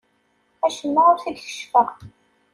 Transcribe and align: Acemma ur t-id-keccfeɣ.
Acemma 0.65 1.01
ur 1.11 1.17
t-id-keccfeɣ. 1.23 1.87